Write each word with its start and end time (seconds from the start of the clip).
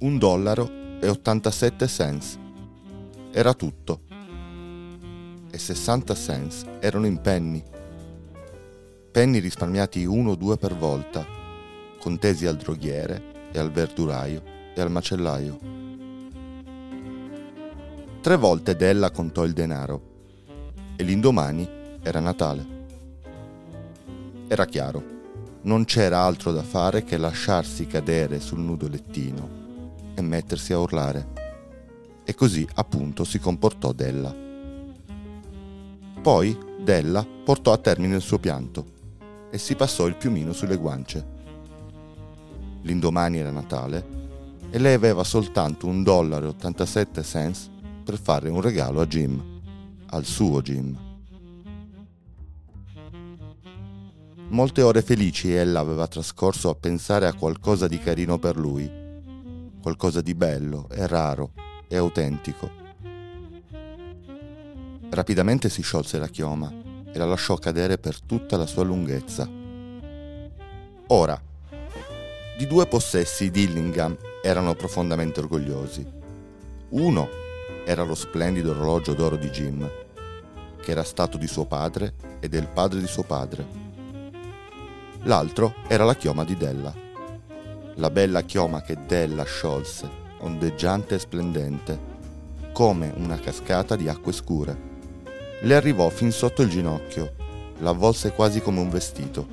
Un 0.00 0.16
dollaro 0.16 0.98
e 0.98 1.10
87 1.10 1.86
cents. 1.86 2.38
Era 3.32 3.52
tutto. 3.52 4.00
E 5.50 5.58
60 5.58 6.14
cents 6.14 6.64
erano 6.80 7.04
in 7.04 7.20
penny. 7.20 7.62
Penny 9.12 9.40
risparmiati 9.40 10.06
uno 10.06 10.30
o 10.30 10.34
due 10.36 10.56
per 10.56 10.74
volta, 10.74 11.26
contesi 11.98 12.46
al 12.46 12.56
droghiere 12.56 13.50
e 13.52 13.58
al 13.58 13.70
verduraio 13.70 14.42
e 14.74 14.80
al 14.80 14.90
macellaio. 14.90 15.58
Tre 18.22 18.36
volte 18.36 18.76
Della 18.76 19.10
contò 19.10 19.44
il 19.44 19.52
denaro 19.52 20.02
e 20.96 21.04
l'indomani 21.04 21.68
era 22.02 22.20
Natale. 22.20 22.66
Era 24.48 24.64
chiaro, 24.64 25.04
non 25.64 25.84
c'era 25.84 26.22
altro 26.22 26.52
da 26.52 26.62
fare 26.62 27.04
che 27.04 27.18
lasciarsi 27.18 27.86
cadere 27.86 28.40
sul 28.40 28.60
nudo 28.60 28.88
lettino 28.88 29.59
e 30.14 30.22
mettersi 30.22 30.72
a 30.72 30.78
urlare. 30.78 31.28
E 32.24 32.34
così 32.34 32.66
appunto 32.74 33.24
si 33.24 33.38
comportò 33.38 33.92
Della. 33.92 34.34
Poi 36.22 36.58
Della 36.82 37.26
portò 37.44 37.72
a 37.72 37.78
termine 37.78 38.16
il 38.16 38.22
suo 38.22 38.38
pianto 38.38 38.98
e 39.50 39.58
si 39.58 39.74
passò 39.74 40.06
il 40.06 40.16
piumino 40.16 40.52
sulle 40.52 40.76
guance. 40.76 41.38
L'indomani 42.82 43.38
era 43.38 43.50
Natale 43.50 44.18
e 44.70 44.78
lei 44.78 44.94
aveva 44.94 45.24
soltanto 45.24 45.86
un 45.86 46.02
dollaro 46.02 46.46
e 46.46 46.48
87 46.50 47.22
cents 47.22 47.68
per 48.04 48.18
fare 48.18 48.48
un 48.48 48.60
regalo 48.60 49.00
a 49.00 49.06
Jim, 49.06 49.60
al 50.10 50.24
suo 50.24 50.62
Jim. 50.62 51.08
Molte 54.48 54.82
ore 54.82 55.02
felici 55.02 55.52
ella 55.52 55.78
aveva 55.78 56.08
trascorso 56.08 56.70
a 56.70 56.74
pensare 56.74 57.26
a 57.26 57.34
qualcosa 57.34 57.86
di 57.86 57.98
carino 57.98 58.38
per 58.38 58.56
lui, 58.56 58.99
qualcosa 59.80 60.20
di 60.20 60.34
bello 60.34 60.88
e 60.90 61.06
raro 61.06 61.52
e 61.88 61.96
autentico. 61.96 62.70
Rapidamente 65.10 65.68
si 65.68 65.82
sciolse 65.82 66.18
la 66.18 66.28
chioma 66.28 66.72
e 67.12 67.18
la 67.18 67.24
lasciò 67.24 67.56
cadere 67.56 67.98
per 67.98 68.20
tutta 68.20 68.56
la 68.56 68.66
sua 68.66 68.84
lunghezza. 68.84 69.48
Ora, 71.08 71.42
di 72.56 72.66
due 72.66 72.86
possessi 72.86 73.50
Dillingham 73.50 74.16
erano 74.42 74.74
profondamente 74.74 75.40
orgogliosi. 75.40 76.06
Uno 76.90 77.28
era 77.84 78.04
lo 78.04 78.14
splendido 78.14 78.70
orologio 78.70 79.14
d'oro 79.14 79.36
di 79.36 79.50
Jim, 79.50 79.90
che 80.80 80.90
era 80.90 81.02
stato 81.02 81.36
di 81.36 81.46
suo 81.46 81.66
padre 81.66 82.14
e 82.38 82.48
del 82.48 82.68
padre 82.68 83.00
di 83.00 83.06
suo 83.06 83.24
padre 83.24 83.88
L'altro 85.24 85.74
era 85.86 86.04
la 86.04 86.14
chioma 86.14 86.44
di 86.44 86.56
Della. 86.56 86.94
La 88.00 88.08
bella 88.08 88.40
chioma 88.40 88.80
che 88.80 88.96
Della 89.06 89.44
sciolse, 89.44 90.08
ondeggiante 90.38 91.16
e 91.16 91.18
splendente, 91.18 92.00
come 92.72 93.12
una 93.14 93.38
cascata 93.38 93.94
di 93.94 94.08
acque 94.08 94.32
scure. 94.32 94.88
Le 95.60 95.74
arrivò 95.74 96.08
fin 96.08 96.32
sotto 96.32 96.62
il 96.62 96.70
ginocchio, 96.70 97.34
l'avvolse 97.80 98.32
quasi 98.32 98.62
come 98.62 98.80
un 98.80 98.88
vestito. 98.88 99.46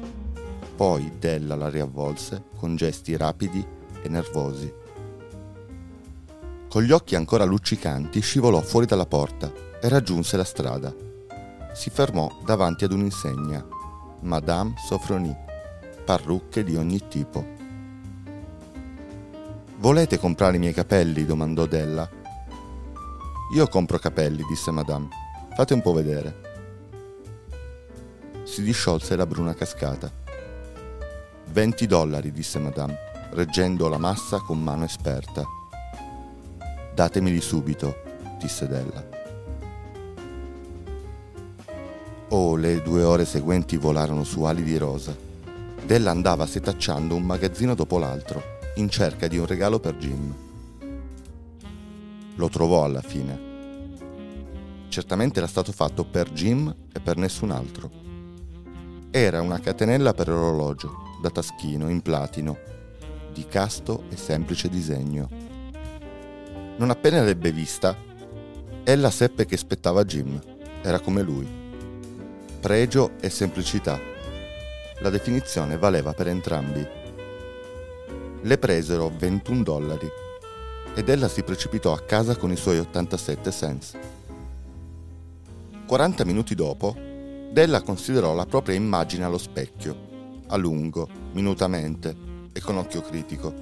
Poi 0.77 1.17
Della 1.19 1.55
la 1.55 1.67
riavvolse 1.67 2.45
con 2.55 2.77
gesti 2.77 3.17
rapidi 3.17 3.65
e 4.01 4.07
nervosi. 4.07 4.73
Con 6.69 6.83
gli 6.83 6.91
occhi 6.93 7.15
ancora 7.15 7.43
luccicanti 7.43 8.21
scivolò 8.21 8.61
fuori 8.61 8.85
dalla 8.85 9.05
porta 9.05 9.51
e 9.81 9.89
raggiunse 9.89 10.37
la 10.37 10.45
strada. 10.45 10.95
Si 11.73 11.89
fermò 11.89 12.31
davanti 12.45 12.85
ad 12.85 12.93
un'insegna. 12.93 13.67
Madame 14.21 14.75
Sofronie 14.87 15.35
parrucche 16.05 16.63
di 16.63 16.77
ogni 16.77 17.05
tipo. 17.09 17.56
Volete 19.79 20.17
comprare 20.17 20.55
i 20.55 20.59
miei 20.59 20.73
capelli? 20.73 21.23
domandò 21.23 21.67
Della. 21.67 22.09
Io 23.53 23.67
compro 23.67 23.99
capelli, 23.99 24.43
disse 24.49 24.71
Madame. 24.71 25.07
Fate 25.55 25.75
un 25.75 25.81
po' 25.83 25.93
vedere. 25.93 26.41
Si 28.43 28.63
disciolse 28.63 29.15
la 29.15 29.27
bruna 29.27 29.53
cascata. 29.53 30.11
Venti 31.51 31.85
dollari, 31.85 32.31
disse 32.31 32.57
Madame, 32.57 32.97
reggendo 33.33 33.87
la 33.87 33.99
massa 33.99 34.39
con 34.39 34.59
mano 34.59 34.83
esperta. 34.83 35.43
Datemeli 36.95 37.39
subito, 37.39 37.97
disse 38.39 38.67
Della. 38.67 39.05
Oh, 42.29 42.55
le 42.55 42.81
due 42.81 43.03
ore 43.03 43.25
seguenti 43.25 43.77
volarono 43.77 44.23
su 44.23 44.41
ali 44.41 44.63
di 44.63 44.75
rosa. 44.75 45.15
Della 45.85 46.09
andava 46.09 46.47
setacciando 46.47 47.13
un 47.13 47.21
magazzino 47.21 47.75
dopo 47.75 47.99
l'altro, 47.99 48.56
in 48.77 48.89
cerca 48.89 49.27
di 49.27 49.37
un 49.37 49.45
regalo 49.45 49.79
per 49.79 49.95
Jim. 49.97 50.33
Lo 52.35 52.49
trovò 52.49 52.83
alla 52.83 53.01
fine. 53.01 53.45
Certamente 54.89 55.39
era 55.39 55.47
stato 55.47 55.71
fatto 55.71 56.05
per 56.05 56.31
Jim 56.31 56.73
e 56.91 56.99
per 56.99 57.17
nessun 57.17 57.51
altro. 57.51 57.91
Era 59.11 59.41
una 59.41 59.59
catenella 59.59 60.13
per 60.13 60.29
orologio, 60.29 61.17
da 61.21 61.29
taschino, 61.29 61.89
in 61.89 62.01
platino, 62.01 62.57
di 63.33 63.45
casto 63.47 64.03
e 64.09 64.15
semplice 64.15 64.69
disegno. 64.69 65.29
Non 66.77 66.89
appena 66.89 67.23
l'ebbe 67.23 67.51
vista, 67.51 67.95
ella 68.83 69.09
seppe 69.09 69.45
che 69.45 69.57
spettava 69.57 70.03
Jim. 70.03 70.39
Era 70.81 70.99
come 70.99 71.21
lui. 71.21 71.47
Pregio 72.59 73.11
e 73.19 73.29
semplicità 73.29 74.15
la 74.99 75.09
definizione 75.09 75.77
valeva 75.77 76.13
per 76.13 76.27
entrambi. 76.27 76.96
Le 78.47 78.57
presero 78.57 79.11
21 79.13 79.61
dollari 79.61 80.09
ed 80.95 81.09
ella 81.09 81.27
si 81.27 81.43
precipitò 81.43 81.91
a 81.91 81.99
casa 81.99 82.37
con 82.37 82.49
i 82.49 82.55
suoi 82.55 82.79
87 82.79 83.51
cents. 83.51 83.97
40 85.85 86.23
minuti 86.23 86.55
dopo, 86.55 86.95
Della 87.51 87.81
considerò 87.81 88.33
la 88.33 88.45
propria 88.45 88.77
immagine 88.77 89.25
allo 89.25 89.37
specchio, 89.37 90.43
a 90.47 90.55
lungo, 90.55 91.09
minutamente 91.33 92.15
e 92.53 92.61
con 92.61 92.77
occhio 92.77 93.01
critico. 93.01 93.53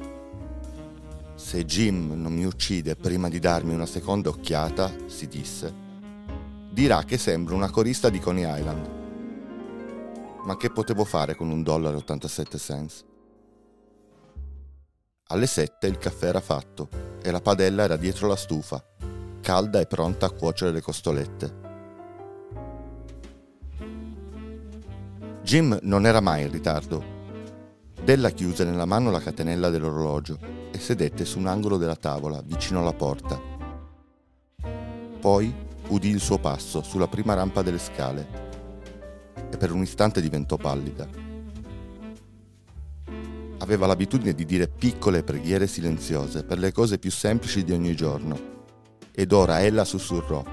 Se 1.33 1.65
Jim 1.65 2.13
non 2.13 2.35
mi 2.35 2.45
uccide 2.45 2.95
prima 2.95 3.27
di 3.27 3.39
darmi 3.39 3.73
una 3.73 3.87
seconda 3.87 4.29
occhiata, 4.29 4.93
si 5.07 5.27
disse, 5.27 5.73
dirà 6.69 7.03
che 7.05 7.17
sembro 7.17 7.55
una 7.55 7.71
corista 7.71 8.11
di 8.11 8.19
Coney 8.19 8.59
Island. 8.59 8.89
Ma 10.45 10.55
che 10.57 10.69
potevo 10.69 11.05
fare 11.05 11.35
con 11.35 11.49
un 11.49 11.63
dollaro 11.63 11.95
e 11.95 12.01
87 12.01 12.57
cents? 12.59 13.05
Alle 15.29 15.47
7 15.47 15.87
il 15.87 15.97
caffè 15.97 16.27
era 16.27 16.39
fatto 16.39 16.87
e 17.23 17.31
la 17.31 17.41
padella 17.41 17.81
era 17.81 17.97
dietro 17.97 18.27
la 18.27 18.35
stufa, 18.35 18.83
calda 19.41 19.79
e 19.79 19.87
pronta 19.87 20.27
a 20.27 20.29
cuocere 20.29 20.71
le 20.71 20.81
costolette. 20.81 21.63
Jim 25.41 25.79
non 25.81 26.05
era 26.05 26.21
mai 26.21 26.43
in 26.43 26.51
ritardo. 26.51 27.03
Della 28.03 28.29
chiuse 28.29 28.65
nella 28.65 28.85
mano 28.85 29.09
la 29.09 29.19
catenella 29.19 29.71
dell'orologio 29.71 30.37
e 30.71 30.77
sedette 30.77 31.25
su 31.25 31.39
un 31.39 31.47
angolo 31.47 31.77
della 31.77 31.95
tavola 31.95 32.43
vicino 32.45 32.81
alla 32.81 32.93
porta. 32.93 33.41
Poi 35.19 35.51
udì 35.87 36.09
il 36.09 36.19
suo 36.19 36.37
passo 36.37 36.83
sulla 36.83 37.07
prima 37.07 37.33
rampa 37.33 37.63
delle 37.63 37.79
scale 37.79 38.27
e 39.49 39.57
per 39.57 39.71
un 39.71 39.81
istante 39.81 40.21
diventò 40.21 40.55
pallida. 40.55 41.24
Aveva 43.65 43.87
l'abitudine 43.87 44.35
di 44.35 44.45
dire 44.45 44.67
piccole 44.67 45.23
preghiere 45.23 45.65
silenziose 45.65 46.43
per 46.43 46.59
le 46.59 46.71
cose 46.71 46.99
più 46.99 47.09
semplici 47.09 47.63
di 47.63 47.71
ogni 47.71 47.95
giorno. 47.95 48.39
Ed 49.11 49.31
ora 49.31 49.63
ella 49.63 49.83
sussurrò, 49.83 50.43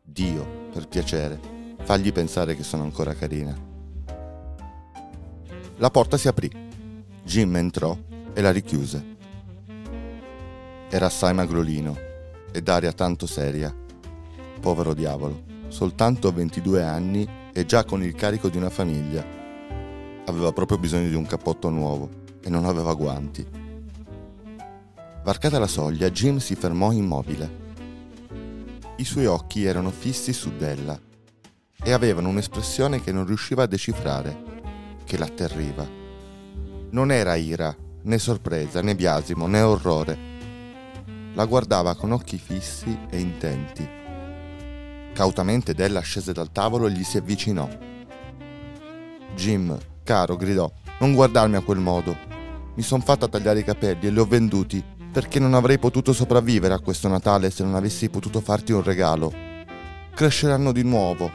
Dio, 0.00 0.68
per 0.72 0.86
piacere, 0.86 1.40
fagli 1.82 2.12
pensare 2.12 2.54
che 2.54 2.62
sono 2.62 2.84
ancora 2.84 3.12
carina. 3.14 3.58
La 5.78 5.90
porta 5.90 6.16
si 6.16 6.28
aprì. 6.28 6.48
Jim 7.24 7.56
entrò 7.56 7.98
e 8.32 8.40
la 8.40 8.52
richiuse. 8.52 9.16
Era 10.90 11.06
assai 11.06 11.34
magrolino 11.34 11.96
e 12.52 12.62
d'aria 12.62 12.92
tanto 12.92 13.26
seria. 13.26 13.74
Povero 14.60 14.94
diavolo, 14.94 15.42
soltanto 15.66 16.30
22 16.30 16.84
anni 16.84 17.28
e 17.52 17.64
già 17.64 17.82
con 17.82 18.00
il 18.04 18.14
carico 18.14 18.48
di 18.48 18.58
una 18.58 18.70
famiglia. 18.70 19.26
Aveva 20.26 20.52
proprio 20.52 20.78
bisogno 20.78 21.08
di 21.08 21.16
un 21.16 21.26
cappotto 21.26 21.68
nuovo 21.68 22.26
e 22.40 22.48
non 22.48 22.64
aveva 22.64 22.94
guanti. 22.94 23.46
Varcata 25.22 25.58
la 25.58 25.66
soglia, 25.66 26.10
Jim 26.10 26.38
si 26.38 26.54
fermò 26.54 26.92
immobile. 26.92 27.66
I 28.96 29.04
suoi 29.04 29.26
occhi 29.26 29.64
erano 29.64 29.90
fissi 29.90 30.32
su 30.32 30.56
Della 30.56 30.98
e 31.82 31.92
avevano 31.92 32.28
un'espressione 32.28 33.00
che 33.00 33.12
non 33.12 33.26
riusciva 33.26 33.64
a 33.64 33.66
decifrare, 33.66 34.42
che 35.04 35.18
l'atterriva. 35.18 35.86
Non 36.90 37.12
era 37.12 37.34
ira, 37.36 37.74
né 38.02 38.18
sorpresa, 38.18 38.80
né 38.80 38.94
biasimo, 38.94 39.46
né 39.46 39.60
orrore. 39.60 40.18
La 41.34 41.44
guardava 41.44 41.94
con 41.94 42.12
occhi 42.12 42.38
fissi 42.38 42.98
e 43.10 43.18
intenti 43.18 43.96
Cautamente 45.18 45.74
Della 45.74 45.98
scese 45.98 46.32
dal 46.32 46.52
tavolo 46.52 46.86
e 46.86 46.92
gli 46.92 47.02
si 47.02 47.16
avvicinò. 47.16 47.68
Jim, 49.34 49.76
caro, 50.04 50.36
gridò, 50.36 50.70
non 51.00 51.12
guardarmi 51.12 51.56
a 51.56 51.60
quel 51.60 51.80
modo. 51.80 52.16
Mi 52.78 52.84
son 52.84 53.00
fatta 53.00 53.26
tagliare 53.26 53.58
i 53.58 53.64
capelli 53.64 54.06
e 54.06 54.10
li 54.10 54.20
ho 54.20 54.24
venduti 54.24 54.80
perché 55.10 55.40
non 55.40 55.54
avrei 55.54 55.80
potuto 55.80 56.12
sopravvivere 56.12 56.74
a 56.74 56.78
questo 56.78 57.08
Natale 57.08 57.50
se 57.50 57.64
non 57.64 57.74
avessi 57.74 58.08
potuto 58.08 58.40
farti 58.40 58.70
un 58.70 58.84
regalo. 58.84 59.32
Cresceranno 60.14 60.70
di 60.70 60.84
nuovo. 60.84 61.28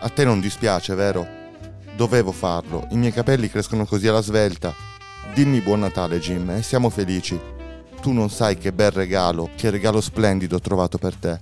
A 0.00 0.08
te 0.08 0.24
non 0.24 0.40
dispiace, 0.40 0.94
vero? 0.94 1.28
Dovevo 1.94 2.32
farlo, 2.32 2.86
i 2.92 2.96
miei 2.96 3.12
capelli 3.12 3.50
crescono 3.50 3.84
così 3.84 4.08
alla 4.08 4.22
svelta. 4.22 4.74
Dimmi 5.34 5.60
buon 5.60 5.80
Natale, 5.80 6.20
Jim, 6.20 6.48
e 6.52 6.62
siamo 6.62 6.88
felici. 6.88 7.38
Tu 8.00 8.10
non 8.12 8.30
sai 8.30 8.56
che 8.56 8.72
bel 8.72 8.90
regalo, 8.90 9.50
che 9.56 9.68
regalo 9.68 10.00
splendido 10.00 10.56
ho 10.56 10.60
trovato 10.60 10.96
per 10.96 11.14
te. 11.16 11.40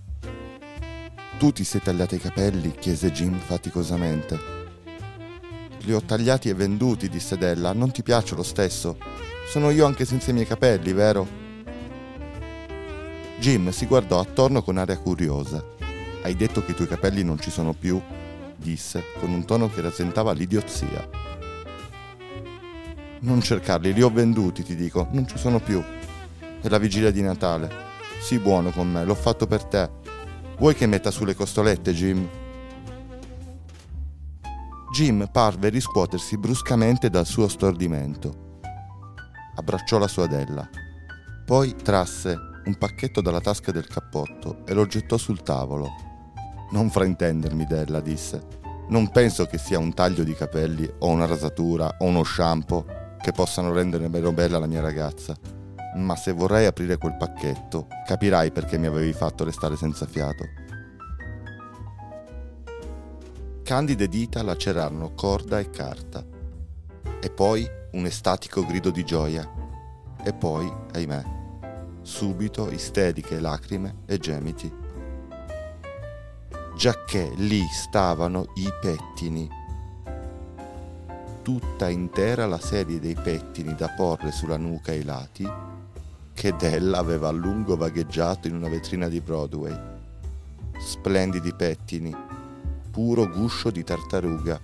Tu 1.38 1.52
ti 1.52 1.62
sei 1.62 1.82
tagliati 1.82 2.16
i 2.16 2.20
capelli? 2.20 2.72
chiese 2.72 3.12
Jim 3.12 3.38
faticosamente. 3.38 4.55
Li 5.86 5.92
ho 5.92 6.02
tagliati 6.02 6.48
e 6.48 6.54
venduti, 6.54 7.08
disse 7.08 7.38
Della. 7.38 7.72
Non 7.72 7.92
ti 7.92 8.02
piace 8.02 8.34
lo 8.34 8.42
stesso? 8.42 8.98
Sono 9.48 9.70
io 9.70 9.86
anche 9.86 10.04
senza 10.04 10.30
i 10.30 10.34
miei 10.34 10.44
capelli, 10.44 10.92
vero? 10.92 11.44
Jim 13.38 13.70
si 13.70 13.86
guardò 13.86 14.18
attorno 14.18 14.64
con 14.64 14.78
aria 14.78 14.98
curiosa. 14.98 15.64
Hai 16.22 16.34
detto 16.34 16.64
che 16.64 16.72
i 16.72 16.74
tuoi 16.74 16.88
capelli 16.88 17.22
non 17.22 17.38
ci 17.38 17.50
sono 17.52 17.72
più? 17.72 18.02
disse, 18.56 19.04
con 19.20 19.30
un 19.30 19.44
tono 19.44 19.70
che 19.70 19.80
rasentava 19.80 20.32
l'idiozia. 20.32 21.08
Non 23.20 23.40
cercarli, 23.40 23.92
li 23.92 24.02
ho 24.02 24.10
venduti, 24.10 24.64
ti 24.64 24.74
dico, 24.74 25.06
non 25.12 25.28
ci 25.28 25.38
sono 25.38 25.60
più. 25.60 25.80
È 26.60 26.68
la 26.68 26.78
vigilia 26.78 27.12
di 27.12 27.22
Natale. 27.22 27.70
Sii 28.20 28.40
buono 28.40 28.70
con 28.70 28.90
me, 28.90 29.04
l'ho 29.04 29.14
fatto 29.14 29.46
per 29.46 29.62
te. 29.62 29.88
Vuoi 30.58 30.74
che 30.74 30.86
metta 30.86 31.12
sulle 31.12 31.36
costolette, 31.36 31.92
Jim? 31.92 32.28
Jim 34.96 35.28
parve 35.30 35.68
riscuotersi 35.68 36.38
bruscamente 36.38 37.10
dal 37.10 37.26
suo 37.26 37.48
stordimento. 37.48 38.60
Abbracciò 39.56 39.98
la 39.98 40.08
sua 40.08 40.26
Della. 40.26 40.66
Poi 41.44 41.76
trasse 41.76 42.34
un 42.64 42.78
pacchetto 42.78 43.20
dalla 43.20 43.42
tasca 43.42 43.72
del 43.72 43.86
cappotto 43.86 44.64
e 44.64 44.72
lo 44.72 44.86
gettò 44.86 45.18
sul 45.18 45.42
tavolo. 45.42 45.90
Non 46.70 46.88
fraintendermi, 46.88 47.66
Della, 47.66 48.00
disse. 48.00 48.42
Non 48.88 49.10
penso 49.10 49.44
che 49.44 49.58
sia 49.58 49.78
un 49.78 49.92
taglio 49.92 50.24
di 50.24 50.32
capelli 50.32 50.90
o 51.00 51.08
una 51.08 51.26
rasatura 51.26 51.96
o 51.98 52.06
uno 52.06 52.24
shampoo 52.24 52.86
che 53.20 53.32
possano 53.32 53.74
rendere 53.74 54.08
meno 54.08 54.32
bella 54.32 54.58
la 54.58 54.66
mia 54.66 54.80
ragazza. 54.80 55.36
Ma 55.96 56.16
se 56.16 56.32
vorrei 56.32 56.64
aprire 56.64 56.96
quel 56.96 57.18
pacchetto, 57.18 57.86
capirai 58.06 58.50
perché 58.50 58.78
mi 58.78 58.86
avevi 58.86 59.12
fatto 59.12 59.44
restare 59.44 59.76
senza 59.76 60.06
fiato. 60.06 60.64
Candide 63.66 64.06
dita 64.06 64.44
lacerarono 64.44 65.12
corda 65.12 65.58
e 65.58 65.70
carta. 65.70 66.24
E 67.20 67.30
poi 67.30 67.68
un 67.94 68.06
estatico 68.06 68.64
grido 68.64 68.90
di 68.92 69.04
gioia. 69.04 69.44
E 70.22 70.32
poi, 70.32 70.72
ahimè, 70.92 71.24
subito 72.00 72.70
isteriche 72.70 73.40
lacrime 73.40 74.02
e 74.06 74.18
gemiti. 74.18 74.72
Giacché 76.76 77.32
lì 77.38 77.60
stavano 77.72 78.52
i 78.54 78.70
pettini. 78.80 79.50
Tutta 81.42 81.88
intera 81.88 82.46
la 82.46 82.60
serie 82.60 83.00
dei 83.00 83.16
pettini 83.16 83.74
da 83.74 83.88
porre 83.88 84.30
sulla 84.30 84.56
nuca 84.56 84.92
ai 84.92 85.02
lati, 85.02 85.50
che 86.32 86.54
Della 86.54 86.98
aveva 86.98 87.30
a 87.30 87.32
lungo 87.32 87.76
vagheggiato 87.76 88.46
in 88.46 88.54
una 88.54 88.68
vetrina 88.68 89.08
di 89.08 89.20
Broadway. 89.20 89.76
Splendidi 90.78 91.52
pettini, 91.52 92.25
puro 92.96 93.28
guscio 93.28 93.70
di 93.70 93.84
tartaruga, 93.84 94.58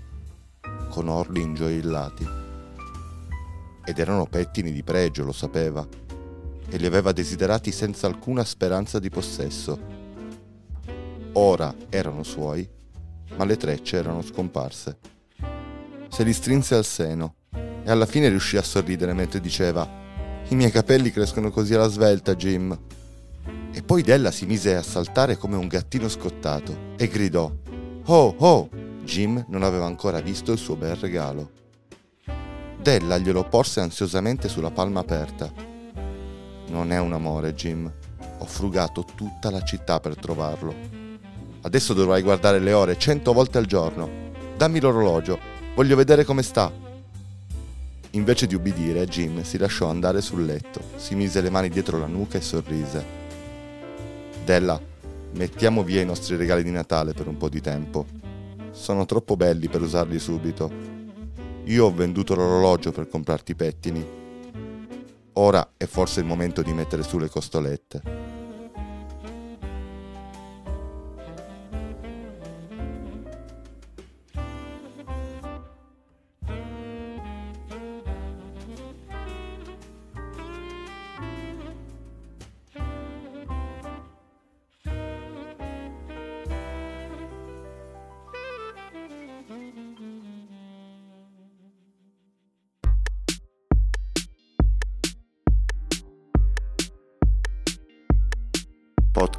con 0.89 1.09
orli 1.09 1.43
ingioiellati. 1.43 2.27
Ed 3.85 3.99
erano 3.99 4.25
pettini 4.25 4.73
di 4.73 4.83
pregio, 4.83 5.23
lo 5.23 5.33
sapeva 5.33 5.87
e 6.67 6.77
li 6.79 6.87
aveva 6.87 7.13
desiderati 7.13 7.71
senza 7.71 8.07
alcuna 8.07 8.43
speranza 8.43 8.99
di 8.99 9.11
possesso. 9.11 9.79
Ora 11.33 11.75
erano 11.91 12.23
suoi, 12.23 12.67
ma 13.37 13.45
le 13.45 13.59
trecce 13.59 13.99
erano 13.99 14.23
scomparse. 14.23 14.97
Se 16.09 16.25
li 16.25 16.33
strinse 16.33 16.75
al 16.75 16.87
seno 16.87 17.35
e 17.51 17.91
alla 17.91 18.07
fine 18.07 18.31
riuscì 18.31 18.57
a 18.57 18.63
sorridere 18.63 19.13
mentre 19.13 19.41
diceva 19.41 19.87
I 20.49 20.55
miei 20.55 20.71
capelli 20.71 21.11
crescono 21.11 21.51
così 21.51 21.75
alla 21.75 21.89
svelta, 21.89 22.35
Jim. 22.35 22.75
E 23.73 23.83
poi 23.83 24.01
Della 24.01 24.31
si 24.31 24.47
mise 24.47 24.75
a 24.75 24.83
saltare 24.83 25.37
come 25.37 25.57
un 25.57 25.67
gattino 25.67 26.09
scottato 26.09 26.95
e 26.97 27.09
gridò 27.09 27.61
Oh, 28.07 28.35
oh! 28.39 28.69
Jim 29.05 29.45
non 29.49 29.63
aveva 29.63 29.87
ancora 29.87 30.21
visto 30.21 30.53
il 30.53 30.59
suo 30.59 30.77
bel 30.77 30.97
regalo. 30.97 31.51
Della 32.81 33.19
glielo 33.19 33.45
porse 33.45 33.81
ansiosamente 33.81 34.49
sulla 34.49 34.71
palma 34.71 35.01
aperta 35.01 35.71
non 36.73 36.91
è 36.91 36.99
un 36.99 37.13
amore, 37.13 37.55
Jim. 37.55 37.93
Ho 38.39 38.45
frugato 38.47 39.05
tutta 39.15 39.51
la 39.51 39.63
città 39.63 40.01
per 40.01 40.17
trovarlo. 40.17 40.75
Adesso 41.61 41.93
dovrai 41.93 42.23
guardare 42.23 42.59
le 42.61 42.73
ore 42.73 42.99
cento 42.99 43.35
volte 43.35 43.59
al 43.59 43.67
giorno. 43.67 44.09
Dammi 44.57 44.81
l'orologio. 44.81 45.39
Voglio 45.75 45.97
vedere 45.97 46.25
come 46.25 46.43
sta. 46.43 46.73
Invece 48.13 48.47
di 48.47 48.55
ubbidire, 48.55 49.07
Jim 49.07 49.43
si 49.43 49.59
lasciò 49.59 49.89
andare 49.89 50.23
sul 50.23 50.45
letto, 50.45 50.81
si 50.97 51.15
mise 51.15 51.41
le 51.41 51.51
mani 51.51 51.69
dietro 51.69 51.99
la 51.99 52.07
nuca 52.07 52.39
e 52.39 52.43
sorrise. 52.43 53.05
Della, 54.45 54.81
mettiamo 55.33 55.83
via 55.83 56.01
i 56.01 56.07
nostri 56.07 56.37
regali 56.37 56.63
di 56.63 56.71
Natale 56.71 57.13
per 57.13 57.27
un 57.27 57.37
po' 57.37 57.49
di 57.49 57.61
tempo. 57.61 58.07
Sono 58.71 59.05
troppo 59.07 59.37
belli 59.37 59.69
per 59.69 59.83
usarli 59.83 60.19
subito. 60.19 60.71
Io 61.65 61.87
ho 61.87 61.93
venduto 61.93 62.35
l'orologio 62.35 62.91
per 62.91 63.09
comprarti 63.09 63.53
i 63.53 63.57
pettini 63.57 64.21
Ora 65.37 65.73
è 65.79 65.87
forse 65.87 66.21
il 66.21 66.27
momento 66.27 66.61
di 66.61 66.75
mettere 66.75 67.03
su 67.03 67.17
le 67.17 67.31
costolette. 67.31 68.32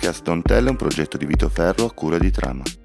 Podcast 0.03 0.23
Don't 0.23 0.45
Tell 0.45 0.67
è 0.67 0.69
un 0.69 0.75
progetto 0.75 1.15
di 1.15 1.25
Vito 1.25 1.47
Ferro 1.47 1.85
a 1.85 1.93
cura 1.93 2.17
di 2.17 2.29
Trama. 2.29 2.82